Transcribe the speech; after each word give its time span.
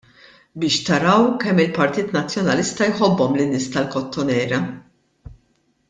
Biex 0.61 0.77
taraw 0.87 1.25
kemm 1.43 1.61
il-Partit 1.65 2.09
Nazzjonalista 2.17 2.89
jħobbhom 2.95 3.39
lin-nies 3.41 3.69
tal-Kottonera! 3.77 4.61